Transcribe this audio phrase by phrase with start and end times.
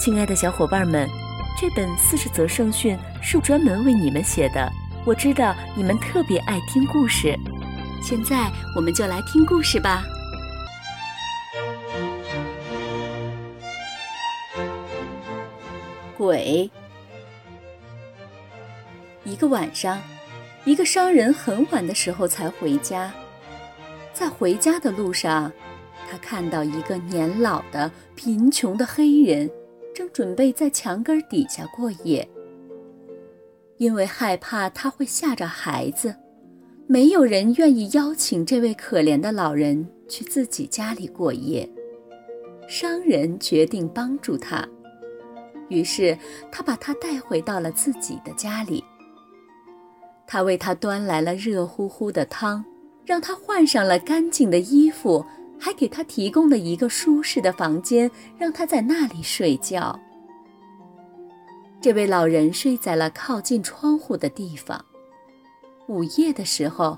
[0.00, 1.06] 亲爱的小伙伴们，
[1.58, 4.66] 这本四十则圣训是专门为你们写的。
[5.04, 7.38] 我知道你们特别爱听故事，
[8.02, 10.02] 现在我们就来听故事吧。
[16.16, 16.70] 鬼。
[19.24, 20.00] 一个晚上，
[20.64, 23.12] 一个商人很晚的时候才回家，
[24.14, 25.52] 在回家的路上，
[26.10, 29.50] 他看到一个年老的贫穷的黑人。
[29.94, 32.28] 正准备在墙根底下过夜，
[33.76, 36.14] 因为害怕他会吓着孩子，
[36.86, 41.68] 没有人愿意邀请这位可怜的老人去自己家里过夜。
[42.68, 44.66] 商人决定帮助他，
[45.68, 46.16] 于是
[46.52, 48.84] 他把他带回到了自己的家里。
[50.26, 52.64] 他为他端来了热乎乎的汤，
[53.04, 55.26] 让他换上了干净的衣服。
[55.60, 59.98] 还给他提供了一个舒适的房间，让他在那里睡觉。
[61.80, 64.82] 这位老人睡在了靠近窗户的地方。
[65.86, 66.96] 午夜的时候，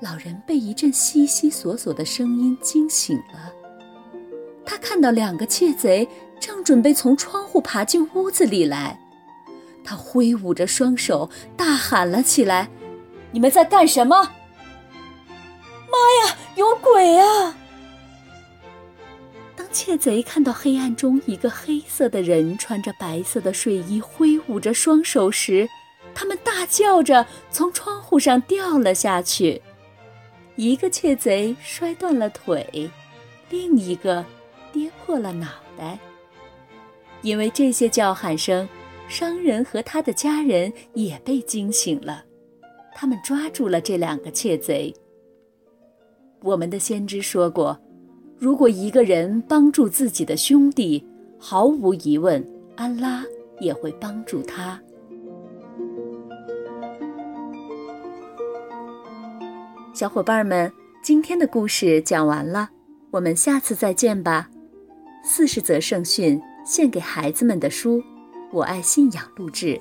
[0.00, 3.52] 老人被一阵悉悉索索的声音惊醒了。
[4.64, 6.08] 他看到两个窃贼
[6.40, 8.98] 正准备从窗户爬进屋子里来，
[9.84, 12.68] 他挥舞着双手，大喊了起来
[13.32, 14.16] ：“你们在干什么？
[14.16, 14.22] 妈
[16.26, 17.56] 呀，有鬼啊！”
[19.84, 25.68] 窃贼看到黑暗中一个黑色的人穿着白色的睡衣，挥舞着双手时，
[26.14, 29.60] 他们大叫着从窗户上掉了下去。
[30.54, 32.88] 一个窃贼摔断了腿，
[33.50, 34.24] 另一个
[34.70, 35.98] 跌破了脑袋。
[37.22, 38.68] 因为这些叫喊声，
[39.08, 42.24] 商人和他的家人也被惊醒了。
[42.94, 44.94] 他们抓住了这两个窃贼。
[46.40, 47.76] 我们的先知说过。
[48.42, 51.06] 如果一个人帮助自己的兄弟，
[51.38, 52.44] 毫无疑问，
[52.74, 53.24] 安拉
[53.60, 54.76] 也会帮助他。
[59.94, 60.72] 小伙伴们，
[61.04, 62.68] 今天的故事讲完了，
[63.12, 64.50] 我们下次再见吧。
[65.22, 68.02] 四十则圣训献给孩子们的书，
[68.50, 69.80] 我爱信仰录制。